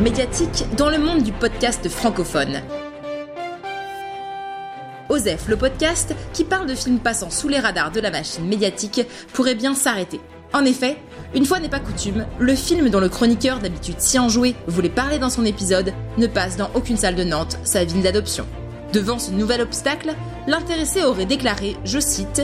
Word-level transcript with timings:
médiatique 0.00 0.64
dans 0.76 0.90
le 0.90 0.98
monde 0.98 1.22
du 1.22 1.30
podcast 1.30 1.88
francophone. 1.88 2.60
Osef, 5.08 5.46
le 5.46 5.56
podcast 5.56 6.12
qui 6.32 6.42
parle 6.42 6.66
de 6.66 6.74
films 6.74 6.98
passant 6.98 7.30
sous 7.30 7.46
les 7.46 7.60
radars 7.60 7.92
de 7.92 8.00
la 8.00 8.10
machine 8.10 8.46
médiatique, 8.46 9.02
pourrait 9.32 9.54
bien 9.54 9.76
s'arrêter. 9.76 10.20
En 10.52 10.64
effet, 10.64 10.96
une 11.34 11.46
fois 11.46 11.60
n'est 11.60 11.68
pas 11.68 11.78
coutume, 11.78 12.26
le 12.40 12.54
film 12.56 12.88
dont 12.88 12.98
le 12.98 13.08
chroniqueur 13.08 13.60
d'habitude 13.60 14.00
si 14.00 14.18
enjoué 14.18 14.56
voulait 14.66 14.88
parler 14.88 15.20
dans 15.20 15.30
son 15.30 15.44
épisode 15.44 15.92
ne 16.18 16.26
passe 16.26 16.56
dans 16.56 16.70
aucune 16.74 16.96
salle 16.96 17.14
de 17.14 17.24
Nantes, 17.24 17.58
sa 17.62 17.84
ville 17.84 18.02
d'adoption. 18.02 18.46
Devant 18.92 19.20
ce 19.20 19.30
nouvel 19.30 19.60
obstacle, 19.60 20.14
l'intéressé 20.48 21.04
aurait 21.04 21.26
déclaré, 21.26 21.76
je 21.84 22.00
cite, 22.00 22.42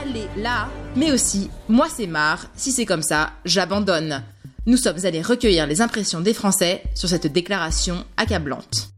allez 0.00 0.28
là, 0.36 0.68
mais 0.94 1.10
aussi, 1.10 1.50
moi 1.68 1.88
c'est 1.92 2.06
marre, 2.06 2.46
si 2.54 2.70
c'est 2.70 2.86
comme 2.86 3.02
ça, 3.02 3.30
j'abandonne. 3.44 4.22
Nous 4.68 4.76
sommes 4.76 4.96
allés 5.04 5.22
recueillir 5.22 5.64
les 5.68 5.80
impressions 5.80 6.20
des 6.20 6.34
Français 6.34 6.82
sur 6.92 7.08
cette 7.08 7.28
déclaration 7.28 8.04
accablante. 8.16 8.88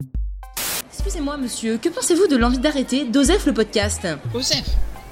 Excusez-moi 0.91 1.37
monsieur, 1.37 1.77
que 1.77 1.89
pensez-vous 1.89 2.25
de 2.25 2.37
l'envie 2.37 2.57
d'arrêter 2.57 3.05
d'Osef 3.05 3.45
le 3.45 3.53
podcast? 3.53 4.07
Osef 4.33 4.63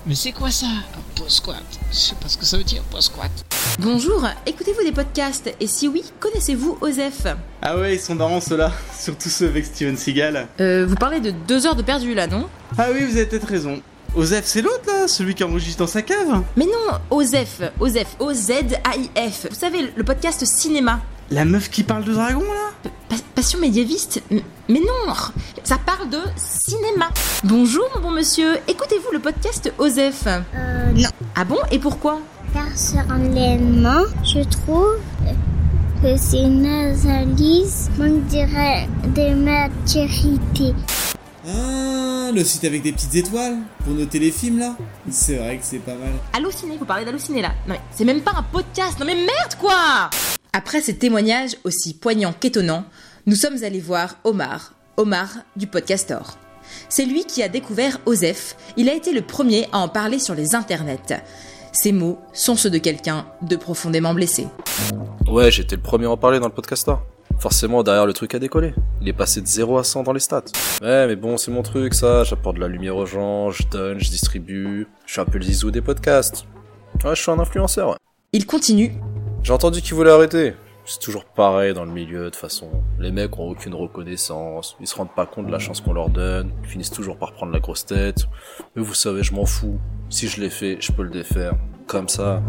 Mais 0.07 0.15
c'est 0.15 0.31
quoi 0.31 0.49
ça? 0.49 0.65
Un 0.65 1.19
post-squat 1.19 1.61
Je 1.91 1.95
sais 1.95 2.15
pas 2.19 2.27
ce 2.27 2.39
que 2.39 2.45
ça 2.45 2.57
veut 2.57 2.63
dire, 2.63 2.81
post-squat. 2.89 3.29
Bonjour, 3.77 4.27
écoutez-vous 4.47 4.83
des 4.83 4.91
podcasts? 4.91 5.53
Et 5.59 5.67
si 5.67 5.87
oui, 5.87 6.03
connaissez-vous 6.19 6.79
Osef? 6.81 7.27
Ah 7.61 7.77
ouais, 7.77 7.93
ils 7.93 8.01
sont 8.01 8.15
marrants 8.15 8.41
ceux-là, 8.41 8.71
surtout 8.99 9.29
ceux 9.29 9.45
avec 9.49 9.63
Steven 9.63 9.95
Seagal. 9.95 10.47
Euh, 10.59 10.87
vous 10.87 10.95
parlez 10.95 11.19
de 11.19 11.29
deux 11.47 11.67
heures 11.67 11.75
de 11.75 11.83
perdu 11.83 12.15
là, 12.15 12.25
non? 12.25 12.47
Ah 12.79 12.87
oui, 12.91 13.05
vous 13.05 13.15
avez 13.15 13.27
peut-être 13.27 13.47
raison. 13.47 13.79
Osef, 14.15 14.45
c'est 14.45 14.63
l'autre 14.63 14.87
là, 14.87 14.96
celui 15.07 15.33
qui 15.35 15.43
enregistre 15.43 15.79
dans 15.79 15.87
sa 15.87 16.01
cave 16.01 16.41
Mais 16.55 16.65
non, 16.65 16.97
Osef, 17.09 17.61
Osef, 17.79 18.07
O-Z-A-I-F. 18.19 19.47
Vous 19.49 19.55
savez, 19.55 19.91
le 19.95 20.03
podcast 20.03 20.43
cinéma. 20.45 20.99
La 21.29 21.43
meuf 21.45 21.69
qui 21.69 21.83
parle 21.83 22.05
de 22.05 22.13
dragon 22.13 22.39
là? 22.41 22.89
Pa- 23.09 23.15
passion 23.35 23.59
médiéviste 23.59 24.21
Mais 24.31 24.79
non 24.79 25.13
Ça 25.63 25.77
parle 25.85 26.09
de 26.09 26.19
cinéma 26.37 27.09
Bonjour 27.43 27.83
mon 27.95 28.01
bon 28.01 28.11
monsieur, 28.11 28.55
écoutez-vous 28.67 29.11
le 29.11 29.19
podcast 29.19 29.71
Osef? 29.77 30.23
Euh, 30.27 30.91
non. 30.95 31.09
Ah 31.35 31.43
bon 31.43 31.57
Et 31.69 31.79
pourquoi? 31.79 32.19
Personnellement, 32.53 34.03
je 34.23 34.39
trouve 34.43 34.97
que 36.01 36.15
c'est 36.15 36.41
une 36.43 36.65
analyse, 36.65 37.89
on 37.99 38.19
dirait 38.29 38.87
des 39.07 39.31
maturités. 39.33 40.73
Ah, 41.45 41.86
le 42.37 42.43
site 42.43 42.65
avec 42.65 42.83
des 42.83 42.91
petites 42.91 43.15
étoiles 43.15 43.57
pour 43.83 43.93
noter 43.93 44.19
les 44.19 44.29
films 44.29 44.59
là 44.59 44.75
C'est 45.09 45.37
vrai 45.37 45.57
que 45.57 45.63
c'est 45.65 45.79
pas 45.79 45.95
mal. 45.95 46.11
Allociné, 46.33 46.77
vous 46.77 46.85
parlez 46.85 47.03
d'Allociné 47.03 47.41
là 47.41 47.49
Non 47.67 47.73
mais 47.73 47.81
c'est 47.89 48.05
même 48.05 48.21
pas 48.21 48.33
un 48.37 48.43
podcast, 48.43 48.99
non 48.99 49.07
mais 49.07 49.15
merde 49.15 49.55
quoi 49.59 50.09
Après 50.53 50.81
ces 50.81 50.95
témoignages 50.97 51.57
aussi 51.63 51.95
poignants 51.95 52.33
qu'étonnants, 52.39 52.85
nous 53.25 53.35
sommes 53.35 53.63
allés 53.63 53.79
voir 53.79 54.17
Omar, 54.23 54.75
Omar 54.97 55.29
du 55.55 55.65
Podcastor. 55.65 56.37
C'est 56.89 57.05
lui 57.05 57.25
qui 57.25 57.41
a 57.41 57.49
découvert 57.49 57.99
Osef, 58.05 58.55
il 58.77 58.87
a 58.87 58.93
été 58.93 59.13
le 59.13 59.23
premier 59.23 59.67
à 59.71 59.79
en 59.79 59.89
parler 59.89 60.19
sur 60.19 60.35
les 60.35 60.53
internets. 60.53 61.23
Ces 61.71 61.91
mots 61.91 62.19
sont 62.33 62.55
ceux 62.55 62.69
de 62.69 62.77
quelqu'un 62.77 63.25
de 63.41 63.55
profondément 63.55 64.13
blessé. 64.13 64.47
Ouais, 65.27 65.49
j'étais 65.49 65.75
le 65.75 65.81
premier 65.81 66.05
à 66.05 66.11
en 66.11 66.17
parler 66.17 66.39
dans 66.39 66.47
le 66.47 66.53
podcast 66.53 66.87
là. 66.87 67.01
Forcément, 67.39 67.83
derrière 67.83 68.05
le 68.05 68.13
truc 68.13 68.33
a 68.35 68.39
décollé. 68.39 68.73
Il 69.01 69.07
est 69.07 69.13
passé 69.13 69.41
de 69.41 69.47
0 69.47 69.77
à 69.77 69.83
100 69.83 70.03
dans 70.03 70.13
les 70.13 70.19
stats. 70.19 70.43
Ouais, 70.81 71.05
mais 71.07 71.15
bon, 71.15 71.37
c'est 71.37 71.51
mon 71.51 71.61
truc 71.61 71.93
ça. 71.93 72.23
J'apporte 72.23 72.55
de 72.55 72.61
la 72.61 72.67
lumière 72.67 72.95
aux 72.95 73.05
gens, 73.05 73.51
je 73.51 73.63
donne, 73.67 73.99
je 73.99 74.09
distribue. 74.09 74.87
Je 75.05 75.11
suis 75.11 75.21
un 75.21 75.25
peu 75.25 75.37
le 75.37 75.43
zizou 75.43 75.69
des 75.71 75.81
podcasts. 75.81 76.45
Ouais, 77.03 77.15
je 77.15 77.21
suis 77.21 77.31
un 77.31 77.39
influenceur. 77.39 77.89
ouais. 77.89 77.95
Il 78.33 78.45
continue 78.45 78.93
J'ai 79.43 79.53
entendu 79.53 79.81
qu'il 79.81 79.93
voulait 79.93 80.11
arrêter. 80.11 80.53
C'est 80.85 80.99
toujours 80.99 81.25
pareil 81.25 81.73
dans 81.73 81.83
le 81.83 81.91
milieu, 81.91 82.19
de 82.19 82.29
toute 82.29 82.37
façon. 82.37 82.69
Les 82.97 83.11
mecs 83.11 83.37
ont 83.37 83.49
aucune 83.49 83.75
reconnaissance, 83.75 84.77
ils 84.79 84.87
se 84.87 84.95
rendent 84.95 85.13
pas 85.13 85.25
compte 85.25 85.45
de 85.47 85.51
la 85.51 85.59
chance 85.59 85.81
qu'on 85.81 85.91
leur 85.93 86.09
donne, 86.09 86.51
ils 86.63 86.69
finissent 86.69 86.91
toujours 86.91 87.17
par 87.17 87.33
prendre 87.33 87.51
la 87.51 87.59
grosse 87.59 87.85
tête. 87.85 88.25
Mais 88.75 88.81
vous 88.81 88.93
savez, 88.93 89.21
je 89.21 89.33
m'en 89.33 89.45
fous. 89.45 89.77
Si 90.09 90.29
je 90.29 90.39
l'ai 90.39 90.49
fait, 90.49 90.77
je 90.79 90.93
peux 90.93 91.03
le 91.03 91.09
défaire. 91.09 91.53
Comme 91.87 92.07
ça. 92.07 92.41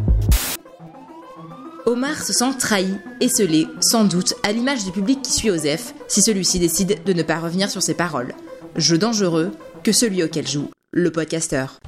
Omar 1.88 2.22
se 2.22 2.34
sent 2.34 2.52
trahi, 2.58 2.98
esselé, 3.18 3.66
sans 3.80 4.04
doute, 4.04 4.34
à 4.42 4.52
l'image 4.52 4.84
du 4.84 4.92
public 4.92 5.22
qui 5.22 5.32
suit 5.32 5.48
Osef, 5.48 5.94
si 6.06 6.20
celui-ci 6.20 6.58
décide 6.58 7.02
de 7.02 7.12
ne 7.14 7.22
pas 7.22 7.40
revenir 7.40 7.70
sur 7.70 7.80
ses 7.80 7.94
paroles. 7.94 8.34
Jeu 8.76 8.98
dangereux 8.98 9.52
que 9.82 9.92
celui 9.92 10.22
auquel 10.22 10.46
joue 10.46 10.68
le 10.92 11.10
podcasteur. 11.10 11.78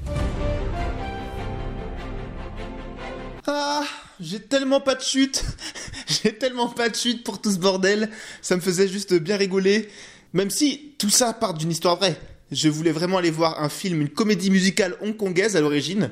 Ah, 3.46 3.82
j'ai 4.18 4.40
tellement 4.40 4.80
pas 4.80 4.94
de 4.94 5.02
chute. 5.02 5.44
j'ai 6.06 6.32
tellement 6.32 6.68
pas 6.68 6.88
de 6.88 6.96
chute 6.96 7.22
pour 7.22 7.38
tout 7.38 7.50
ce 7.50 7.58
bordel. 7.58 8.08
Ça 8.40 8.56
me 8.56 8.62
faisait 8.62 8.88
juste 8.88 9.12
bien 9.12 9.36
rigoler. 9.36 9.90
Même 10.32 10.48
si 10.48 10.94
tout 10.96 11.10
ça 11.10 11.34
part 11.34 11.52
d'une 11.52 11.72
histoire 11.72 11.96
vraie. 11.96 12.18
Je 12.50 12.70
voulais 12.70 12.92
vraiment 12.92 13.18
aller 13.18 13.30
voir 13.30 13.62
un 13.62 13.68
film, 13.68 14.00
une 14.00 14.08
comédie 14.08 14.50
musicale 14.50 14.96
hongkongaise 15.02 15.56
à 15.56 15.60
l'origine. 15.60 16.08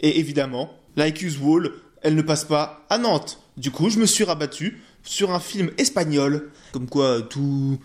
Et 0.00 0.18
évidemment, 0.18 0.74
Like 0.96 1.24
Wall, 1.40 1.72
elle 2.02 2.14
ne 2.14 2.22
passe 2.22 2.44
pas 2.44 2.86
à 2.88 2.98
Nantes. 2.98 3.38
Du 3.56 3.70
coup, 3.70 3.90
je 3.90 3.98
me 3.98 4.06
suis 4.06 4.24
rabattu 4.24 4.80
sur 5.02 5.32
un 5.32 5.40
film 5.40 5.70
espagnol. 5.78 6.50
Comme 6.72 6.88
quoi, 6.88 7.20
tous 7.22 7.78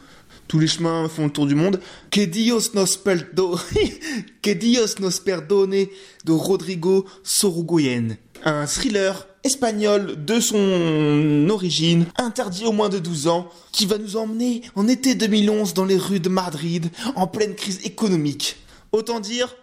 les 0.60 0.68
chemins 0.68 1.10
font 1.10 1.26
le 1.26 1.32
tour 1.32 1.48
du 1.48 1.56
monde. 1.56 1.80
Que 2.12 2.22
Dios 2.22 2.74
nos 2.74 2.86
perdo... 3.04 3.60
que 4.42 4.52
Dios 4.52 5.00
nos 5.00 5.20
perdone 5.24 5.88
de 6.26 6.32
Rodrigo 6.32 7.06
Sorogoyen. 7.24 8.18
Un 8.44 8.66
thriller 8.66 9.28
espagnol 9.44 10.26
de 10.26 10.40
son 10.40 11.48
origine, 11.50 12.06
interdit 12.18 12.66
aux 12.66 12.72
moins 12.72 12.90
de 12.90 12.98
12 12.98 13.28
ans, 13.28 13.48
qui 13.72 13.86
va 13.86 13.98
nous 14.00 14.18
emmener 14.18 14.64
en 14.76 14.88
été 14.88 15.14
2011 15.14 15.74
dans 15.76 15.86
les 15.86 15.98
rues 15.98 16.20
de 16.20 16.30
Madrid, 16.30 16.90
en 17.16 17.28
pleine 17.28 17.54
crise 17.54 17.80
économique. 17.86 18.58
Autant 18.92 19.20
dire, 19.20 19.56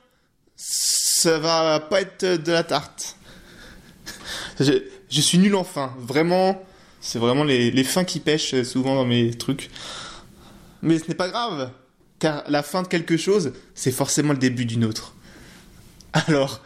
ça 0.56 1.38
va 1.38 1.80
pas 1.80 2.00
être 2.00 2.24
de 2.24 2.52
la 2.52 2.62
tarte. 2.62 3.16
Je, 4.60 5.20
suis 5.20 5.38
nul 5.38 5.54
en 5.54 5.64
fin, 5.64 5.94
vraiment. 5.98 6.62
C'est 7.00 7.18
vraiment 7.18 7.44
les, 7.44 7.70
les 7.70 7.84
fins 7.84 8.04
qui 8.04 8.20
pêchent 8.20 8.62
souvent 8.62 8.94
dans 8.94 9.04
mes 9.04 9.30
trucs. 9.34 9.70
Mais 10.82 10.98
ce 10.98 11.08
n'est 11.08 11.14
pas 11.14 11.28
grave, 11.28 11.70
car 12.18 12.44
la 12.48 12.62
fin 12.62 12.82
de 12.82 12.88
quelque 12.88 13.16
chose, 13.16 13.52
c'est 13.74 13.92
forcément 13.92 14.32
le 14.32 14.38
début 14.38 14.64
d'une 14.64 14.84
autre. 14.84 15.14
Alors, 16.12 16.60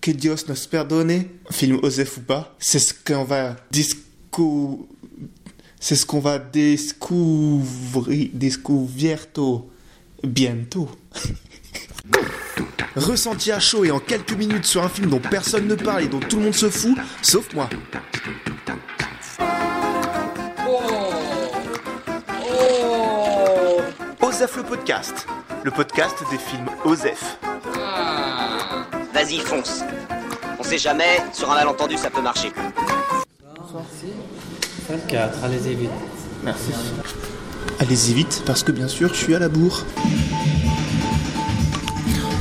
que 0.00 0.10
Dios 0.10 0.46
nos 0.48 0.54
perdone, 0.70 1.24
film 1.50 1.78
Osef 1.82 2.18
ou 2.18 2.20
pas, 2.22 2.54
c'est 2.58 2.78
ce 2.78 2.94
qu'on 2.94 3.24
va 3.24 3.56
disco... 3.70 4.88
C'est 5.78 5.96
ce 5.96 6.04
qu'on 6.04 6.20
va 6.20 6.38
découvrir... 6.38 8.28
Descubierto 8.34 9.70
bientôt. 10.22 10.88
Ressenti 12.96 13.52
à 13.52 13.60
chaud 13.60 13.84
et 13.84 13.90
en 13.92 14.00
quelques 14.00 14.32
minutes 14.32 14.64
sur 14.64 14.82
un 14.82 14.88
film 14.88 15.10
dont 15.10 15.20
personne 15.20 15.68
ne 15.68 15.76
parle 15.76 16.02
et 16.02 16.08
dont 16.08 16.18
tout 16.18 16.38
le 16.38 16.44
monde 16.44 16.54
se 16.54 16.68
fout, 16.68 16.96
sauf 17.22 17.52
moi. 17.54 17.68
Osef 24.20 24.56
le 24.56 24.62
podcast, 24.64 25.26
le 25.62 25.70
podcast 25.70 26.16
des 26.30 26.38
films 26.38 26.66
Osef. 26.84 27.38
Vas-y, 29.14 29.38
fonce. 29.38 29.82
On 30.58 30.62
sait 30.64 30.78
jamais, 30.78 31.18
sur 31.32 31.50
un 31.50 31.54
malentendu, 31.54 31.96
ça 31.96 32.10
peut 32.10 32.22
marcher. 32.22 32.52
24, 34.88 35.44
allez-y 35.44 35.74
vite. 35.74 35.90
Merci. 36.42 36.72
Allez-y 37.78 38.14
vite, 38.14 38.42
parce 38.46 38.64
que 38.64 38.72
bien 38.72 38.88
sûr, 38.88 39.10
je 39.14 39.18
suis 39.18 39.34
à 39.34 39.38
la 39.38 39.48
bourre. 39.48 39.84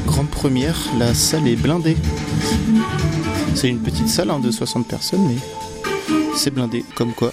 Grande 0.09 0.29
première, 0.31 0.75
la 0.97 1.13
salle 1.13 1.47
est 1.47 1.55
blindée. 1.55 1.95
C'est 3.53 3.69
une 3.69 3.79
petite 3.79 4.09
salle 4.09 4.31
hein, 4.31 4.39
de 4.39 4.49
60 4.49 4.87
personnes, 4.87 5.27
mais 5.27 5.37
c'est 6.35 6.49
blindé, 6.49 6.83
comme 6.95 7.13
quoi. 7.13 7.31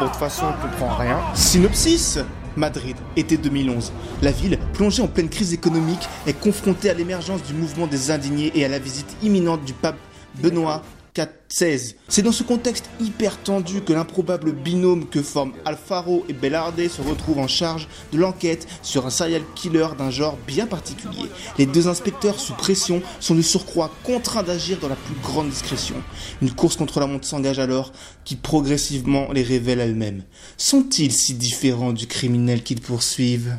De 0.00 0.06
toute 0.06 0.16
façon, 0.16 0.44
on 0.50 0.68
comprend 0.68 0.94
rien. 0.96 1.18
Synopsis 1.34 2.18
Madrid, 2.56 2.96
été 3.16 3.38
2011. 3.38 3.90
La 4.20 4.32
ville, 4.32 4.58
plongée 4.74 5.02
en 5.02 5.08
pleine 5.08 5.30
crise 5.30 5.54
économique, 5.54 6.06
est 6.26 6.38
confrontée 6.38 6.90
à 6.90 6.94
l'émergence 6.94 7.42
du 7.42 7.54
mouvement 7.54 7.86
des 7.86 8.10
indignés 8.10 8.52
et 8.54 8.66
à 8.66 8.68
la 8.68 8.78
visite 8.78 9.16
imminente 9.22 9.64
du 9.64 9.72
pape 9.72 9.96
Benoît 10.42 10.82
XVI. 11.14 11.94
C'est 12.08 12.22
dans 12.22 12.32
ce 12.32 12.42
contexte 12.42 12.88
hyper 12.98 13.36
tendu 13.42 13.82
que 13.82 13.92
l'improbable 13.92 14.52
binôme 14.52 15.06
que 15.06 15.22
forment 15.22 15.52
Alfaro 15.66 16.24
et 16.28 16.32
Bellarde 16.32 16.88
se 16.88 17.02
retrouve 17.02 17.38
en 17.38 17.48
charge 17.48 17.86
de 18.12 18.18
l'enquête 18.18 18.66
sur 18.82 19.04
un 19.06 19.10
serial 19.10 19.42
killer 19.54 19.88
d'un 19.98 20.10
genre 20.10 20.38
bien 20.46 20.66
particulier. 20.66 21.28
Les 21.58 21.66
deux 21.66 21.86
inspecteurs 21.86 22.40
sous 22.40 22.54
pression 22.54 23.02
sont 23.20 23.34
de 23.34 23.42
surcroît 23.42 23.90
contraints 24.04 24.42
d'agir 24.42 24.78
dans 24.80 24.88
la 24.88 24.96
plus 24.96 25.14
grande 25.22 25.50
discrétion. 25.50 25.96
Une 26.40 26.54
course 26.54 26.76
contre 26.76 27.00
la 27.00 27.06
montre 27.06 27.26
s'engage 27.26 27.58
alors 27.58 27.92
qui 28.24 28.36
progressivement 28.36 29.30
les 29.32 29.42
révèle 29.42 29.80
elles-mêmes. 29.80 30.24
Sont-ils 30.56 31.12
si 31.12 31.34
différents 31.34 31.92
du 31.92 32.06
criminel 32.06 32.62
qu'ils 32.62 32.80
poursuivent? 32.80 33.56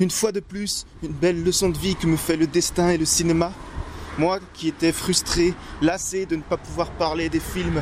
Une 0.00 0.10
fois 0.10 0.32
de 0.32 0.40
plus, 0.40 0.86
une 1.04 1.12
belle 1.12 1.44
leçon 1.44 1.68
de 1.68 1.78
vie 1.78 1.94
que 1.94 2.08
me 2.08 2.16
fait 2.16 2.36
le 2.36 2.48
destin 2.48 2.88
et 2.88 2.98
le 2.98 3.04
cinéma. 3.04 3.52
Moi 4.18 4.40
qui 4.52 4.68
étais 4.68 4.92
frustré, 4.92 5.54
lassé 5.80 6.26
de 6.26 6.34
ne 6.34 6.42
pas 6.42 6.56
pouvoir 6.56 6.90
parler 6.90 7.28
des 7.28 7.40
films 7.40 7.80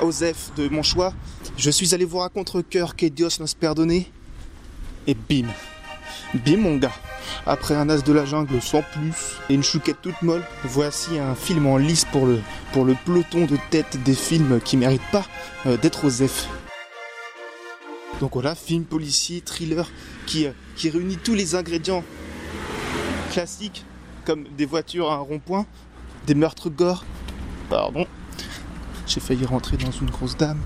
Osef 0.00 0.52
de 0.56 0.68
mon 0.68 0.82
choix, 0.82 1.14
je 1.56 1.70
suis 1.70 1.94
allé 1.94 2.04
voir 2.04 2.24
à 2.24 2.28
contre-coeur 2.30 2.96
que 2.96 3.06
Dios 3.06 3.38
nos 3.38 3.46
perdonne. 3.58 3.92
Et 3.92 5.14
bim. 5.14 5.46
Bim 6.34 6.58
mon 6.58 6.76
gars. 6.76 6.92
Après 7.46 7.74
un 7.74 7.88
as 7.90 8.02
de 8.02 8.12
la 8.12 8.24
jungle 8.24 8.60
sans 8.60 8.82
plus 8.82 9.38
et 9.48 9.54
une 9.54 9.62
chouquette 9.62 10.02
toute 10.02 10.20
molle, 10.22 10.44
voici 10.64 11.18
un 11.18 11.36
film 11.36 11.66
en 11.66 11.76
lice 11.76 12.04
pour 12.10 12.26
le, 12.26 12.40
peloton 13.04 13.46
de 13.46 13.56
tête 13.70 14.02
des 14.02 14.14
films 14.14 14.60
qui 14.60 14.76
méritent 14.76 15.10
pas 15.12 15.26
euh, 15.66 15.76
d'être 15.76 16.04
Osef. 16.04 16.48
Donc 18.20 18.32
voilà, 18.34 18.54
film 18.54 18.84
policier, 18.84 19.40
thriller, 19.42 19.90
qui, 20.26 20.46
euh, 20.46 20.52
qui 20.74 20.88
réunit 20.88 21.18
tous 21.18 21.34
les 21.34 21.54
ingrédients 21.54 22.02
classiques, 23.30 23.84
comme 24.24 24.44
des 24.56 24.66
voitures 24.66 25.10
à 25.10 25.16
un 25.16 25.20
rond-point, 25.20 25.66
des 26.26 26.34
meurtres 26.34 26.70
gore, 26.70 27.04
pardon, 27.68 28.06
j'ai 29.06 29.20
failli 29.20 29.44
rentrer 29.44 29.76
dans 29.76 29.90
une 29.90 30.10
grosse 30.10 30.36
dame, 30.36 30.58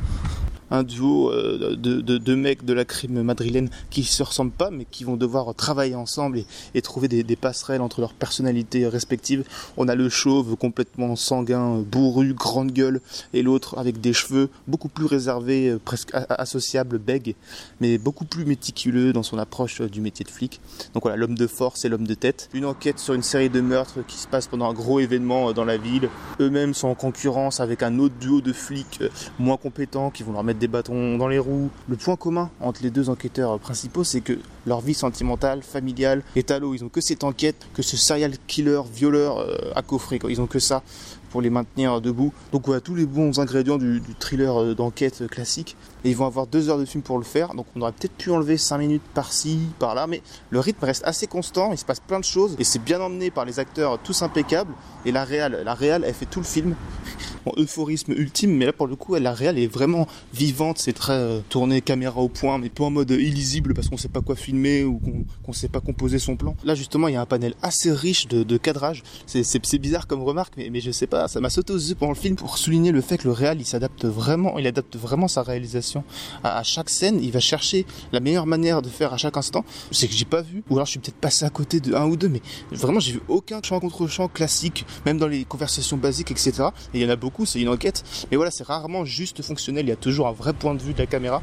un 0.70 0.82
duo 0.82 1.30
euh, 1.30 1.76
de, 1.76 2.00
de, 2.00 2.34
mecs 2.34 2.64
de 2.64 2.72
la 2.72 2.84
crime 2.84 3.22
madrilène 3.22 3.70
qui 3.90 4.04
se 4.04 4.22
ressemblent 4.22 4.50
pas 4.50 4.70
mais 4.70 4.86
qui 4.90 5.04
vont 5.04 5.16
devoir 5.16 5.54
travailler 5.54 5.94
ensemble 5.94 6.42
et, 6.74 6.82
trouver 6.82 7.08
des, 7.08 7.36
passerelles 7.36 7.80
entre 7.80 8.00
leurs 8.00 8.14
personnalités 8.14 8.86
respectives. 8.86 9.44
On 9.76 9.88
a 9.88 9.94
le 9.94 10.08
chauve 10.08 10.56
complètement 10.56 11.16
sanguin, 11.16 11.78
bourru, 11.78 12.34
grande 12.34 12.72
gueule 12.72 13.00
et 13.32 13.42
l'autre 13.42 13.78
avec 13.78 14.00
des 14.00 14.12
cheveux 14.12 14.50
beaucoup 14.66 14.88
plus 14.88 15.06
réservés, 15.06 15.68
euh, 15.68 15.80
presque 15.82 16.10
associables, 16.28 16.98
bègue, 16.98 17.34
mais 17.80 17.98
beaucoup 17.98 18.24
plus 18.24 18.44
méticuleux 18.44 19.12
dans 19.12 19.22
son 19.22 19.38
approche 19.38 19.80
euh, 19.80 19.88
du 19.88 20.00
métier 20.00 20.24
de 20.24 20.30
flic. 20.30 20.60
Donc 20.94 21.04
voilà, 21.04 21.16
l'homme 21.16 21.36
de 21.36 21.46
force 21.46 21.84
et 21.84 21.88
l'homme 21.88 22.06
de 22.06 22.14
tête. 22.14 22.48
Une 22.54 22.64
enquête 22.64 22.98
sur 22.98 23.14
une 23.14 23.22
série 23.22 23.50
de 23.50 23.60
meurtres 23.60 24.04
qui 24.06 24.16
se 24.16 24.28
passe 24.28 24.46
pendant 24.46 24.68
un 24.70 24.74
gros 24.74 25.00
événement 25.00 25.52
dans 25.52 25.64
la 25.64 25.76
ville. 25.76 26.08
Eux-mêmes 26.40 26.74
sont 26.74 26.88
en 26.88 26.94
concurrence 26.94 27.60
avec 27.60 27.82
un 27.82 27.98
autre 27.98 28.14
duo 28.20 28.40
de 28.40 28.52
flics 28.52 29.00
moins 29.38 29.56
compétents 29.56 30.10
qui 30.10 30.22
vont 30.22 30.32
leur 30.32 30.44
mettre 30.44 30.59
des 30.60 30.68
bâtons 30.68 31.18
dans 31.18 31.26
les 31.26 31.40
roues. 31.40 31.70
Le 31.88 31.96
point 31.96 32.14
commun 32.14 32.50
entre 32.60 32.82
les 32.84 32.90
deux 32.90 33.10
enquêteurs 33.10 33.58
principaux, 33.58 34.04
c'est 34.04 34.20
que 34.20 34.38
leur 34.66 34.80
vie 34.80 34.94
sentimentale, 34.94 35.62
familiale 35.62 36.22
est 36.36 36.52
à 36.52 36.60
l'eau. 36.60 36.74
Ils 36.74 36.84
ont 36.84 36.88
que 36.88 37.00
cette 37.00 37.24
enquête, 37.24 37.66
que 37.74 37.82
ce 37.82 37.96
serial 37.96 38.34
killer, 38.46 38.82
violeur 38.92 39.38
euh, 39.38 39.72
à 39.74 39.82
coffrer. 39.82 40.20
Ils 40.28 40.40
ont 40.40 40.46
que 40.46 40.60
ça 40.60 40.82
pour 41.30 41.40
les 41.40 41.50
maintenir 41.50 42.00
debout. 42.00 42.32
Donc 42.52 42.66
voilà, 42.66 42.80
tous 42.80 42.94
les 42.94 43.06
bons 43.06 43.38
ingrédients 43.38 43.78
du, 43.78 44.02
thriller 44.18 44.60
euh, 44.60 44.74
d'enquête 44.74 45.26
classique. 45.28 45.76
Et 46.04 46.10
ils 46.10 46.16
vont 46.16 46.26
avoir 46.26 46.46
deux 46.46 46.68
heures 46.68 46.78
de 46.78 46.84
film 46.84 47.02
pour 47.02 47.18
le 47.18 47.24
faire. 47.24 47.54
Donc 47.54 47.66
on 47.74 47.80
aurait 47.80 47.92
peut-être 47.92 48.16
pu 48.16 48.30
enlever 48.30 48.58
cinq 48.58 48.78
minutes 48.78 49.02
par-ci, 49.14 49.60
par-là. 49.78 50.06
Mais 50.06 50.22
le 50.50 50.60
rythme 50.60 50.84
reste 50.84 51.04
assez 51.04 51.26
constant. 51.26 51.72
Il 51.72 51.78
se 51.78 51.84
passe 51.84 52.00
plein 52.00 52.20
de 52.20 52.24
choses. 52.24 52.54
Et 52.58 52.64
c'est 52.64 52.82
bien 52.82 53.00
emmené 53.00 53.30
par 53.30 53.44
les 53.44 53.58
acteurs 53.58 53.98
tous 53.98 54.22
impeccables. 54.22 54.74
Et 55.04 55.12
la 55.12 55.24
réal, 55.24 55.62
la 55.64 55.76
elle 55.80 56.14
fait 56.14 56.26
tout 56.26 56.40
le 56.40 56.46
film 56.46 56.74
en 57.46 57.52
euphorisme 57.56 58.12
ultime, 58.12 58.52
mais 58.52 58.66
là 58.66 58.72
pour 58.72 58.86
le 58.86 58.96
coup, 58.96 59.14
la 59.14 59.32
réelle 59.32 59.58
est 59.58 59.66
vraiment 59.66 60.06
vivante, 60.34 60.78
c'est 60.78 60.92
très 60.92 61.12
euh, 61.12 61.40
tourné 61.48 61.80
caméra 61.80 62.20
au 62.20 62.28
point, 62.28 62.58
mais 62.58 62.68
pas 62.68 62.84
en 62.84 62.90
mode 62.90 63.10
illisible 63.10 63.74
parce 63.74 63.88
qu'on 63.88 63.96
sait 63.96 64.08
pas 64.08 64.20
quoi 64.20 64.36
filmer 64.36 64.84
ou 64.84 64.98
qu'on 64.98 65.24
qu'on 65.44 65.52
sait 65.52 65.68
pas 65.68 65.80
composer 65.80 66.18
son 66.18 66.36
plan. 66.36 66.56
Là 66.64 66.74
justement, 66.74 67.08
il 67.08 67.14
y 67.14 67.16
a 67.16 67.20
un 67.20 67.26
panel 67.26 67.54
assez 67.62 67.92
riche 67.92 68.28
de, 68.28 68.56
cadrage. 68.56 69.02
C'est- 69.26 69.80
bizarre 69.80 70.06
comme 70.06 70.22
remarque, 70.22 70.54
mais, 70.58 70.68
mais 70.70 70.80
je 70.80 70.90
sais 70.90 71.06
pas, 71.06 71.26
ça 71.28 71.40
m'a 71.40 71.48
sauté 71.48 71.72
aux 71.72 71.78
yeux 71.78 71.94
pendant 71.94 72.12
le 72.12 72.18
film 72.18 72.36
pour 72.36 72.58
souligner 72.58 72.92
le 72.92 73.00
fait 73.00 73.16
que 73.18 73.28
le 73.28 73.32
réal, 73.32 73.60
il 73.60 73.64
s'adapte 73.64 74.04
vraiment, 74.04 74.58
il 74.58 74.66
adapte 74.66 74.96
vraiment 74.96 75.28
sa 75.28 75.42
réalisation 75.42 76.04
à, 76.44 76.58
à 76.58 76.62
chaque 76.62 76.90
scène. 76.90 77.18
Il 77.22 77.32
va 77.32 77.40
chercher 77.40 77.86
la 78.12 78.20
meilleure 78.20 78.46
manière 78.46 78.82
de 78.82 78.88
faire 78.88 79.14
à 79.14 79.16
chaque 79.16 79.36
instant. 79.36 79.64
C'est 79.90 80.06
que 80.08 80.14
j'ai 80.14 80.24
pas 80.24 80.42
vu, 80.42 80.62
ou 80.68 80.74
alors 80.74 80.86
je 80.86 80.92
suis 80.92 81.00
peut-être 81.00 81.20
passé 81.20 81.44
à 81.44 81.50
côté 81.50 81.80
de 81.80 81.94
un 81.94 82.06
ou 82.06 82.16
deux, 82.16 82.28
mais 82.28 82.42
vraiment 82.72 83.00
j'ai 83.00 83.12
vu 83.12 83.20
aucun 83.28 83.60
champ 83.62 83.80
contre 83.80 84.06
champ 84.06 84.28
classique, 84.28 84.84
même 85.06 85.18
dans 85.18 85.28
les 85.28 85.44
conversations 85.44 85.96
basiques, 85.96 86.30
etc. 86.30 86.52
Et 86.92 87.00
il 87.00 87.02
y 87.02 87.06
en 87.06 87.10
a 87.10 87.16
beaucoup, 87.16 87.29
c'est 87.44 87.60
une 87.60 87.68
enquête. 87.68 88.04
Mais 88.30 88.36
voilà, 88.36 88.50
c'est 88.50 88.64
rarement 88.64 89.04
juste 89.04 89.42
fonctionnel. 89.42 89.86
Il 89.86 89.88
y 89.88 89.92
a 89.92 89.96
toujours 89.96 90.28
un 90.28 90.32
vrai 90.32 90.52
point 90.52 90.74
de 90.74 90.82
vue 90.82 90.92
de 90.94 90.98
la 90.98 91.06
caméra. 91.06 91.42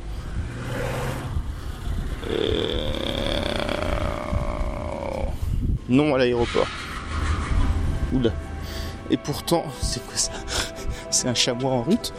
Euh, 2.30 2.92
Non 5.90 6.14
à 6.14 6.18
l'aéroport. 6.18 6.68
Oula. 8.14 8.32
Et 9.10 9.18
pourtant, 9.18 9.64
c'est 9.82 10.06
quoi 10.06 10.18
ça? 10.18 10.32
C'est 11.10 11.30
un 11.30 11.34
chamois 11.34 11.72
en 11.72 11.84
route. 11.84 12.14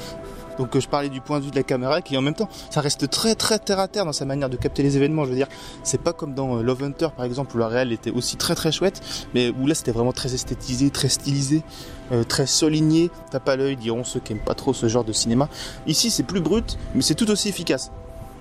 Donc 0.58 0.75
euh, 0.75 0.81
je 0.81 0.88
parlais 0.88 1.08
du 1.08 1.20
point 1.20 1.38
de 1.38 1.44
vue 1.44 1.50
de 1.50 1.56
la 1.56 1.62
caméra 1.62 2.02
qui 2.02 2.16
en 2.16 2.22
même 2.22 2.34
temps, 2.34 2.49
ça 2.70 2.81
reste 2.81 3.08
très 3.08 3.34
très 3.34 3.58
terre 3.58 3.78
à 3.78 3.88
terre 3.88 4.05
dans 4.05 4.12
sa 4.12 4.25
manière 4.25 4.50
de 4.50 4.56
capter 4.56 4.82
les 4.82 4.96
événements. 4.96 5.25
Je 5.25 5.31
veux 5.31 5.37
dire, 5.37 5.49
c'est 5.82 6.00
pas 6.00 6.12
comme 6.12 6.34
dans 6.34 6.58
euh, 6.58 6.62
Love 6.62 6.82
Hunter 6.84 7.08
par 7.16 7.25
exemple 7.25 7.56
où 7.56 7.58
la 7.58 7.69
réelle 7.69 7.93
était 7.93 8.10
aussi 8.10 8.37
très 8.37 8.55
très 8.55 8.72
chouette, 8.72 9.00
mais 9.34 9.50
où 9.50 9.66
là 9.66 9.75
c'était 9.75 9.93
vraiment 9.93 10.12
très 10.12 10.34
esthétisé, 10.34 10.90
très 10.90 11.08
stylisé, 11.08 11.62
euh, 12.12 12.25
très 12.25 12.46
souligné. 12.46 13.10
Tape 13.31 13.49
à 13.49 13.56
l'œil, 13.56 13.76
diront 13.76 14.05
ceux 14.05 14.20
qui 14.20 14.32
aiment 14.32 14.40
pas 14.40 14.55
trop 14.55 14.75
ce 14.75 14.88
genre 14.88 15.05
de 15.05 15.12
cinéma. 15.12 15.49
Ici 15.87 16.10
c'est 16.10 16.25
plus 16.25 16.40
brut, 16.40 16.78
mais 16.94 17.02
c'est 17.02 17.14
tout 17.14 17.31
aussi 17.31 17.49
efficace. 17.49 17.90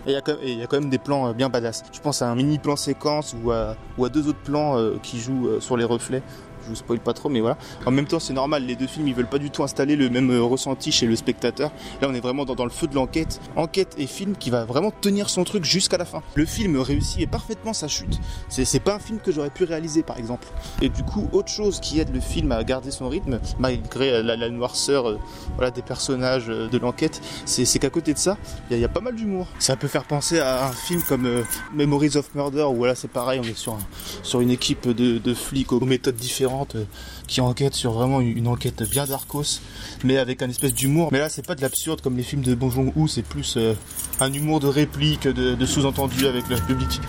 Et 0.05 0.11
il 0.11 0.13
y, 0.57 0.63
a 0.63 0.67
quand- 0.67 0.79
même 0.79 0.89
des 0.89 0.99
plans 0.99 1.33
bien 1.33 1.49
badass. 1.49 1.83
Je 1.91 1.99
pense 1.99 2.21
à 2.21 2.29
un 2.29 2.35
mini 2.35 2.59
plan 2.59 2.77
séquence 2.77 3.35
ou 3.43 3.51
à, 3.51 3.75
deux 4.09 4.29
autres 4.29 4.39
plans 4.39 4.77
qui 5.03 5.19
jouent 5.19 5.59
sur 5.59 5.75
les 5.75 5.83
reflets. 5.83 6.23
Je 6.67 6.71
vous 6.71 6.75
spoil 6.75 6.99
pas 6.99 7.13
trop, 7.13 7.29
mais 7.29 7.39
voilà. 7.39 7.57
En 7.85 7.91
même 7.91 8.07
temps, 8.07 8.19
c'est 8.19 8.33
normal, 8.33 8.65
les 8.65 8.75
deux 8.75 8.87
films, 8.87 9.07
ils 9.07 9.13
veulent 9.13 9.29
pas 9.29 9.37
du 9.37 9.49
tout 9.49 9.63
installer 9.63 9.95
le 9.95 10.09
même 10.09 10.31
euh, 10.31 10.43
ressenti 10.43 10.91
chez 10.91 11.05
le 11.05 11.15
spectateur. 11.15 11.71
Là, 12.01 12.09
on 12.09 12.13
est 12.13 12.19
vraiment 12.19 12.43
dans, 12.43 12.65
le 12.65 12.69
feu 12.69 12.87
de 12.87 12.95
l'enquête. 12.95 13.39
Enquête 13.55 13.95
et 13.97 14.05
film 14.05 14.35
qui 14.35 14.49
va 14.49 14.65
vraiment 14.65 14.91
tenir 14.91 15.29
son 15.29 15.45
truc 15.45 15.63
jusqu'à 15.63 15.97
la 15.97 16.03
fin. 16.03 16.21
Le 16.35 16.45
film 16.45 16.75
réussit 16.77 17.21
et 17.21 17.27
parfaitement 17.27 17.71
sa 17.71 17.87
chute. 17.87 18.19
C'est 18.49 18.81
pas 18.81 18.95
un 18.95 18.99
film 18.99 19.19
que 19.19 19.31
j'aurais 19.31 19.49
pu 19.49 19.63
réaliser, 19.63 20.03
par 20.03 20.17
exemple. 20.17 20.45
Et 20.81 20.89
du 20.89 21.03
coup, 21.03 21.29
autre 21.31 21.47
chose 21.47 21.79
qui 21.79 22.01
aide 22.01 22.13
le 22.13 22.19
film 22.19 22.51
à 22.51 22.61
garder 22.65 22.91
son 22.91 23.07
rythme, 23.07 23.39
malgré 23.59 24.21
la, 24.21 24.49
noirceur 24.49 25.07
euh, 25.07 25.71
des 25.73 25.81
personnages 25.81 26.49
euh, 26.49 26.67
de 26.67 26.77
l'enquête, 26.77 27.21
c'est 27.45 27.79
qu'à 27.79 27.89
côté 27.89 28.13
de 28.13 28.19
ça, 28.19 28.37
il 28.71 28.77
y, 28.77 28.83
a- 28.83 28.89
pas 28.89 28.99
mal 28.99 29.15
d'humour. 29.15 29.47
Ça 29.59 29.77
peut 29.77 29.87
faire 29.87 30.03
penser 30.03 30.39
à 30.39 30.67
un 30.67 30.71
film 30.73 31.01
comme 31.01 31.43
Memories 31.73 32.17
of 32.17 32.35
Murder, 32.35 32.63
où 32.63 32.75
voilà, 32.75 32.95
c'est 32.95 33.07
pareil, 33.07 33.39
on 33.41 33.47
est 33.47 33.57
sur, 33.57 33.77
sur 34.21 34.41
une 34.41 34.49
équipe 34.49 34.89
de 34.89 35.33
flics 35.33 35.71
aux 35.71 35.79
méthodes 35.79 36.15
différentes 36.15 36.56
euh, 36.75 36.85
qui 37.27 37.41
enquêtent 37.41 37.75
sur 37.75 37.91
vraiment 37.91 38.21
une, 38.21 38.47
enquête 38.47 38.83
bien 38.89 39.05
darkos, 39.05 39.61
mais 40.03 40.17
avec 40.17 40.41
un 40.41 40.49
espèce 40.49 40.73
d'humour. 40.73 41.09
Mais 41.11 41.19
là, 41.19 41.29
c'est 41.29 41.45
pas 41.45 41.55
de 41.55 41.61
l'absurde 41.61 42.01
comme 42.01 42.17
les 42.17 42.23
films 42.23 42.41
de 42.41 42.55
Bong 42.55 42.71
Joon-ho, 42.71 43.07
c'est 43.07 43.23
plus 43.23 43.55
euh, 43.57 43.73
un 44.19 44.31
humour 44.31 44.59
de 44.59 44.67
réplique, 44.67 45.27
de, 45.27 45.55
de 45.55 45.65
sous-entendu 45.65 46.25
avec 46.27 46.47
le 46.49 46.57
public. 46.57 46.99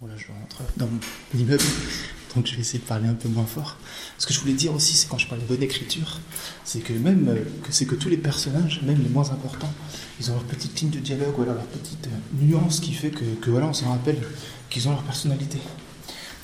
Voilà, 0.00 0.16
je 0.16 0.26
rentre 0.28 0.62
dans 0.76 0.86
mon 0.86 1.40
immeuble, 1.40 1.62
donc 2.34 2.46
je 2.46 2.54
vais 2.54 2.60
essayer 2.60 2.78
de 2.78 2.84
parler 2.84 3.08
un 3.08 3.14
peu 3.14 3.28
moins 3.28 3.46
fort. 3.46 3.76
Ce 4.18 4.26
que 4.26 4.32
je 4.32 4.40
voulais 4.40 4.54
dire 4.54 4.74
aussi, 4.74 4.94
c'est 4.94 5.08
quand 5.08 5.18
je 5.18 5.28
parle 5.28 5.40
de 5.40 5.46
bonne 5.46 5.62
écriture, 5.62 6.18
c'est 6.64 6.80
que 6.80 6.92
même 6.92 7.28
euh, 7.28 7.44
c'est 7.70 7.86
que 7.86 7.94
tous 7.94 8.08
les 8.08 8.16
personnages, 8.16 8.80
même 8.82 9.02
les 9.02 9.08
moins 9.08 9.30
importants, 9.30 9.72
ils 10.20 10.30
ont 10.30 10.34
leur 10.34 10.44
petite 10.44 10.80
ligne 10.80 10.90
de 10.90 10.98
dialogue, 10.98 11.34
voilà, 11.36 11.54
leur 11.54 11.66
petite 11.66 12.06
euh, 12.06 12.44
nuance 12.44 12.80
qui 12.80 12.92
fait 12.92 13.10
que, 13.10 13.24
que 13.40 13.50
voilà, 13.50 13.66
on 13.66 13.72
s'en 13.72 13.90
rappelle 13.90 14.18
qu'ils 14.70 14.88
ont 14.88 14.92
leur 14.92 15.02
personnalité. 15.02 15.58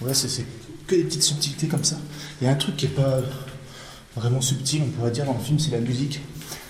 Voilà, 0.00 0.14
c'est 0.14 0.44
que 0.86 0.94
des 0.94 1.04
petites 1.04 1.22
subtilités 1.22 1.66
comme 1.66 1.84
ça. 1.84 1.98
Il 2.40 2.44
y 2.44 2.48
a 2.48 2.52
un 2.52 2.56
truc 2.56 2.76
qui 2.76 2.86
est 2.86 2.88
pas 2.88 3.20
vraiment 4.16 4.40
subtil, 4.40 4.82
on 4.84 4.90
pourrait 4.90 5.10
dire 5.10 5.24
dans 5.24 5.34
le 5.34 5.40
film, 5.40 5.58
c'est 5.58 5.70
la 5.70 5.80
musique. 5.80 6.20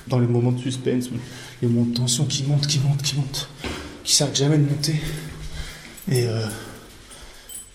Dans 0.08 0.18
les 0.18 0.26
moments 0.26 0.52
de 0.52 0.60
suspense, 0.60 1.08
les 1.62 1.68
moments 1.68 1.86
de 1.86 1.94
tension 1.94 2.24
qui 2.24 2.42
montent, 2.44 2.66
qui 2.66 2.80
montent, 2.80 3.02
qui 3.02 3.16
montent, 3.16 3.48
qui 4.02 4.14
s'arrêtent 4.14 4.36
jamais 4.36 4.58
de 4.58 4.68
monter. 4.68 5.00
Et, 6.10 6.26
euh, 6.26 6.46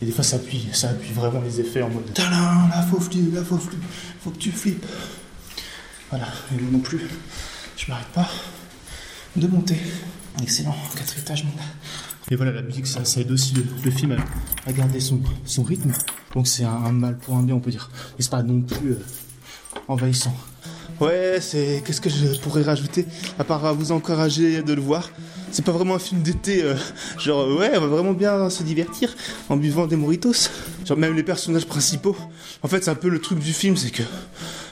et 0.02 0.06
des 0.06 0.12
fois, 0.12 0.24
ça 0.24 0.36
appuie, 0.38 0.68
ça 0.74 0.90
appuie 0.90 1.14
vraiment 1.14 1.42
les 1.42 1.60
effets 1.62 1.82
en 1.82 1.90
mode 1.90 2.14
Tadam, 2.14 2.70
là, 2.70 2.86
faut 2.90 3.00
flipper, 3.00 3.36
là, 3.36 3.44
faut 3.44 3.58
flipper, 3.58 3.86
faut 4.24 4.32
que 4.32 4.38
tu 4.38 4.52
flippes. 4.52 4.86
Voilà, 6.10 6.28
et 6.52 6.62
moi 6.62 6.72
non 6.72 6.80
plus, 6.80 7.02
je 7.78 7.86
m'arrête 7.90 8.08
pas 8.08 8.30
de 9.36 9.48
monter. 9.48 9.78
Excellent, 10.42 10.76
quatre 10.96 11.18
étages, 11.18 11.44
mon. 11.46 11.52
Et 12.32 12.36
voilà, 12.36 12.52
la 12.52 12.62
musique, 12.62 12.88
ça, 12.88 13.06
ça 13.06 13.22
aide 13.22 13.32
aussi 13.32 13.54
le, 13.54 13.64
le 13.84 13.92
film 13.92 14.14
à, 14.14 14.70
à 14.70 14.74
garder 14.74 15.00
son, 15.00 15.22
son 15.46 15.64
rythme. 15.64 15.92
Donc 16.34 16.48
c'est 16.48 16.64
un, 16.64 16.72
un 16.74 16.92
mal 16.92 17.18
pour 17.18 17.36
un 17.36 17.44
bien, 17.44 17.56
on 17.56 17.60
peut 17.60 17.72
dire. 17.72 17.90
Et 18.20 18.24
c'est 18.24 18.32
pas 18.32 18.44
non 18.44 18.62
plus 18.62 18.92
euh, 18.92 19.00
envahissant. 19.88 20.36
Ouais, 21.00 21.38
c'est. 21.42 21.84
Qu'est-ce 21.86 22.02
que 22.02 22.10
je 22.10 22.40
pourrais 22.40 22.64
rajouter 22.64 23.06
À 23.38 23.44
part 23.44 23.64
à 23.66 23.74
vous 23.74 23.92
encourager 23.92 24.62
de 24.64 24.74
le 24.74 24.82
voir? 24.82 25.10
C'est 25.56 25.64
pas 25.64 25.72
vraiment 25.72 25.96
un 25.96 26.00
film 26.00 26.22
d'été, 26.22 26.64
euh, 26.64 26.76
genre, 27.18 27.44
euh, 27.44 27.58
ouais, 27.58 27.72
on 27.78 27.80
va 27.80 27.88
vraiment 27.88 28.12
bien 28.12 28.50
se 28.50 28.62
divertir 28.62 29.16
en 29.48 29.56
buvant 29.56 29.88
des 29.88 29.96
moritos. 29.96 30.50
Genre, 30.84 30.98
même 30.98 31.16
les 31.16 31.24
personnages 31.24 31.66
principaux. 31.66 32.18
En 32.62 32.68
fait, 32.68 32.84
c'est 32.84 32.92
un 32.92 32.96
peu 32.96 33.08
le 33.08 33.22
truc 33.22 33.40
du 33.40 33.54
film, 33.54 33.78
c'est 33.78 33.90
que 33.90 34.04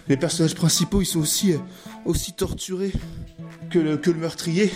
les 0.09 0.17
personnages 0.17 0.55
principaux, 0.55 0.99
ils 0.99 1.05
sont 1.05 1.21
aussi, 1.21 1.53
euh, 1.53 1.57
aussi 2.03 2.33
torturés 2.33 2.91
que 3.69 3.79
le, 3.79 3.95
que 3.95 4.11
le 4.11 4.17
meurtrier. 4.17 4.73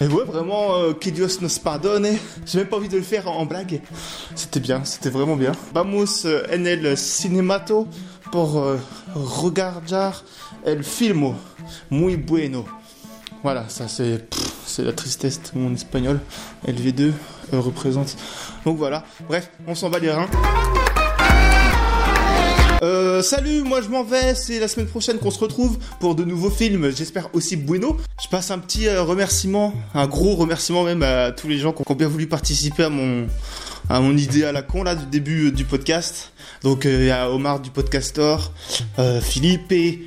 Et 0.00 0.06
ouais, 0.06 0.24
vraiment, 0.24 0.94
que 0.94 1.10
Dios 1.10 1.42
nos 1.42 1.48
pardone. 1.62 2.08
J'ai 2.46 2.60
même 2.60 2.68
pas 2.68 2.78
envie 2.78 2.88
de 2.88 2.96
le 2.96 3.02
faire 3.02 3.28
en, 3.28 3.44
blague. 3.44 3.82
C'était 4.34 4.60
bien, 4.60 4.82
c'était 4.84 5.10
vraiment 5.10 5.36
bien. 5.36 5.52
Vamos 5.74 6.24
en 6.24 6.64
el 6.64 6.96
cinemato 6.96 7.86
por 8.30 8.56
euh, 8.56 8.78
regarder 9.14 10.10
el 10.64 10.84
filmo 10.84 11.36
muy 11.90 12.16
bueno. 12.16 12.77
Voilà, 13.42 13.68
ça 13.68 13.86
c'est 13.88 14.26
la 14.78 14.92
tristesse 14.92 15.40
mon 15.54 15.74
espagnol. 15.74 16.20
LV2 16.66 17.12
euh, 17.52 17.60
représente. 17.60 18.16
Donc 18.64 18.78
voilà. 18.78 19.04
Bref, 19.28 19.50
on 19.66 19.74
s'en 19.74 19.90
bat 19.90 19.98
les 19.98 20.10
reins. 20.10 20.28
Euh, 22.82 23.22
salut, 23.22 23.62
moi 23.62 23.80
je 23.80 23.88
m'en 23.88 24.04
vais, 24.04 24.36
c'est 24.36 24.60
la 24.60 24.68
semaine 24.68 24.86
prochaine 24.86 25.18
qu'on 25.18 25.32
se 25.32 25.38
retrouve 25.40 25.78
pour 25.98 26.14
de 26.14 26.22
nouveaux 26.22 26.50
films, 26.50 26.92
j'espère 26.94 27.28
aussi 27.32 27.56
bueno. 27.56 27.96
Je 28.22 28.28
passe 28.28 28.52
un 28.52 28.60
petit 28.60 28.86
euh, 28.86 29.02
remerciement, 29.02 29.74
un 29.94 30.06
gros 30.06 30.36
remerciement 30.36 30.84
même 30.84 31.02
à 31.02 31.32
tous 31.32 31.48
les 31.48 31.58
gens 31.58 31.72
qui 31.72 31.82
ont 31.84 31.94
bien 31.96 32.06
voulu 32.06 32.28
participer 32.28 32.84
à 32.84 32.88
mon, 32.90 34.16
idée 34.16 34.44
à 34.44 34.52
la 34.52 34.62
con 34.62 34.84
là 34.84 34.94
du 34.94 35.06
début 35.06 35.50
du 35.50 35.64
podcast. 35.64 36.32
Donc 36.62 36.84
il 36.84 37.04
y 37.04 37.10
a 37.10 37.30
Omar 37.30 37.58
du 37.58 37.70
Podcastor, 37.70 38.52
Philippe 39.22 39.72
et 39.72 40.04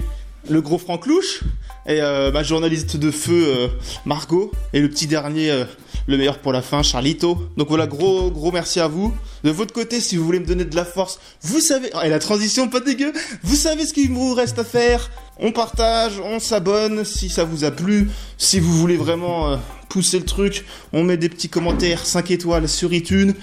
le 0.50 0.62
gros 0.62 0.78
Franck 0.78 1.08
Louche, 1.08 1.44
et 1.88 2.02
euh, 2.02 2.32
ma 2.32 2.44
journaliste 2.44 2.98
de 2.98 3.10
feu 3.10 3.46
euh, 3.48 3.68
Margot, 4.06 4.52
et 4.74 4.80
le 4.80 4.90
petit 4.90 5.08
dernier, 5.08 5.50
euh, 5.50 5.66
le 6.08 6.18
meilleur 6.18 6.38
pour 6.38 6.54
la 6.54 6.62
fin, 6.62 6.84
Charlito. 6.84 7.50
Donc 7.58 7.70
voilà, 7.70 7.88
gros 7.88 8.30
gros 8.30 8.52
merci 8.52 8.80
à 8.80 8.88
vous. 8.88 9.14
De 9.44 9.50
votre 9.50 9.74
côté, 9.74 10.00
si 10.00 10.16
vous 10.16 10.24
voulez 10.24 10.40
me 10.40 10.46
donner 10.46 10.66
de 10.66 10.76
la 10.76 10.86
force, 10.86 11.20
vous 11.42 11.60
savez, 11.60 11.90
oh, 11.96 12.00
et 12.04 12.10
la 12.10 12.20
transition 12.20 12.68
pas 12.68 12.82
dégueu, 12.82 13.12
vous 13.44 13.56
savez 13.56 13.86
ce 13.86 13.94
qu'il 13.94 14.12
vous 14.12 14.34
reste 14.34 14.60
à 14.60 14.64
faire. 14.64 15.10
On 15.40 15.52
partage, 15.52 16.20
on 16.24 16.40
s'abonne 16.40 17.04
si 17.04 17.30
ça 17.30 17.44
vous 17.44 17.64
a 17.64 17.72
plu. 17.72 18.12
Si 18.38 18.60
vous 18.60 18.78
voulez 18.78 18.98
vraiment 18.98 19.60
pousser 19.90 20.20
le 20.20 20.26
truc, 20.26 20.66
on 20.94 21.04
met 21.04 21.18
des 21.18 21.30
petits 21.30 21.50
commentaires 21.50 22.06
5 22.06 22.30
étoiles 22.30 22.70
sur 22.70 22.94
iTunes, 22.94 23.34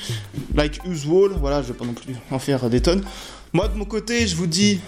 like 0.54 0.80
usual. 0.84 1.32
Voilà, 1.40 1.60
je 1.62 1.68
vais 1.68 1.74
pas 1.74 1.84
non 1.84 1.94
plus 1.94 2.14
en 2.30 2.38
faire 2.38 2.70
des 2.70 2.80
tonnes. 2.80 3.02
Moi 3.52 3.66
de 3.66 3.76
mon 3.76 3.84
côté, 3.84 4.28
je 4.28 4.36
vous 4.36 4.46
dis 4.46 4.78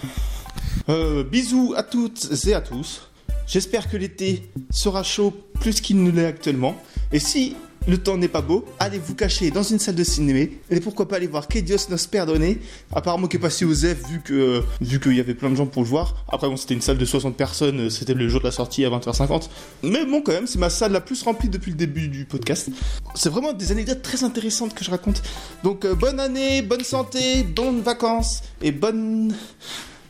bisous 1.29 1.73
à 1.75 1.83
toutes 1.83 2.29
et 2.47 2.53
à 2.53 2.61
tous. 2.61 3.10
J'espère 3.47 3.89
que 3.89 3.97
l'été 3.97 4.49
sera 4.69 5.03
chaud 5.03 5.33
plus 5.59 5.81
qu'il 5.81 6.03
ne 6.03 6.11
l'est 6.11 6.25
actuellement. 6.25 6.75
Et 7.11 7.19
si 7.19 7.55
le 7.87 7.97
temps 7.97 8.15
n'est 8.15 8.27
pas 8.27 8.41
beau, 8.41 8.63
allez 8.79 8.99
vous 8.99 9.15
cacher 9.15 9.49
dans 9.49 9.63
une 9.63 9.79
salle 9.79 9.95
de 9.95 10.03
cinéma. 10.03 10.51
Et 10.69 10.79
pourquoi 10.79 11.07
pas 11.07 11.15
aller 11.15 11.25
voir 11.25 11.47
Que 11.47 11.57
Dios 11.59 11.89
nos 11.89 11.97
perdone. 11.97 12.57
Apparemment 12.93 13.27
qui 13.27 13.37
est 13.37 13.39
passé 13.39 13.65
aux 13.65 13.73
F 13.73 14.07
vu 14.07 14.21
que 14.23 14.61
vu 14.81 14.99
qu'il 14.99 15.15
y 15.15 15.19
avait 15.19 15.33
plein 15.33 15.49
de 15.49 15.55
gens 15.55 15.65
pour 15.65 15.81
le 15.81 15.87
voir. 15.87 16.23
Après 16.31 16.47
bon 16.47 16.57
c'était 16.57 16.75
une 16.75 16.81
salle 16.81 16.99
de 16.99 17.05
60 17.05 17.35
personnes, 17.35 17.79
euh, 17.79 17.89
c'était 17.89 18.13
le 18.13 18.29
jour 18.29 18.39
de 18.39 18.45
la 18.45 18.51
sortie 18.51 18.85
à 18.85 18.89
20h50. 18.89 19.49
Mais 19.81 20.05
bon 20.05 20.21
quand 20.21 20.31
même 20.31 20.45
c'est 20.45 20.59
ma 20.59 20.69
salle 20.69 20.91
la 20.91 21.01
plus 21.01 21.23
remplie 21.23 21.49
depuis 21.49 21.71
le 21.71 21.77
début 21.77 22.07
du 22.07 22.25
podcast. 22.25 22.69
C'est 23.15 23.29
vraiment 23.29 23.53
des 23.53 23.71
anecdotes 23.71 24.03
très 24.03 24.23
intéressantes 24.23 24.75
que 24.75 24.83
je 24.83 24.91
raconte. 24.91 25.23
Donc 25.63 25.83
euh, 25.85 25.95
bonne 25.95 26.19
année, 26.19 26.61
bonne 26.61 26.83
santé, 26.83 27.43
bonnes 27.43 27.81
vacances 27.81 28.43
et 28.61 28.71
bonne... 28.71 29.33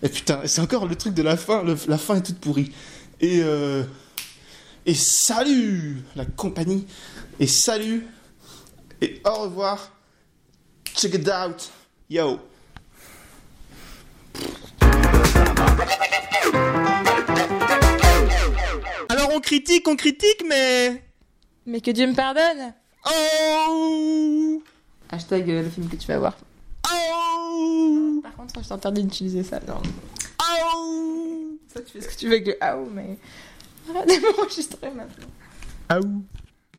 Et 0.03 0.09
putain, 0.09 0.41
c'est 0.45 0.61
encore 0.61 0.87
le 0.87 0.95
truc 0.95 1.13
de 1.13 1.21
la 1.21 1.37
fin, 1.37 1.63
la 1.87 1.97
fin 1.99 2.15
est 2.15 2.23
toute 2.23 2.39
pourrie. 2.39 2.71
Et 3.21 3.41
euh, 3.43 3.83
et 4.85 4.95
salut 4.95 6.01
la 6.15 6.25
compagnie 6.25 6.87
et 7.39 7.45
salut 7.45 8.07
et 8.99 9.21
au 9.23 9.43
revoir. 9.43 9.91
Check 10.95 11.13
it 11.13 11.29
out. 11.29 11.71
Yo. 12.09 12.39
Alors 19.09 19.29
on 19.33 19.39
critique, 19.39 19.87
on 19.87 19.95
critique, 19.95 20.43
mais 20.47 21.03
Mais 21.65 21.79
que 21.81 21.91
Dieu 21.91 22.07
me 22.07 22.15
pardonne 22.15 22.73
oh 23.05 24.63
Hashtag 25.09 25.49
euh, 25.49 25.63
le 25.63 25.69
film 25.69 25.87
que 25.89 25.95
tu 25.95 26.07
vas 26.07 26.17
voir. 26.17 26.37
oh 26.91 28.19
Par 28.23 28.33
contre, 28.35 28.63
je 28.63 28.67
t'interdis 28.69 29.03
d'utiliser 29.03 29.43
ça. 29.43 29.59
Non. 29.67 29.81
Ça, 31.73 31.81
tu 31.81 31.91
fais 31.93 32.01
ce 32.01 32.09
que 32.09 32.19
tu 32.19 32.27
veux 32.27 32.33
avec 32.33 32.47
le 32.47 32.57
ah 32.59 32.75
mais. 32.91 33.17
Arrête 33.89 34.07
de 34.07 34.21
m'enregistrer 34.37 34.91
maintenant. 34.91 35.27
ah 35.89 35.99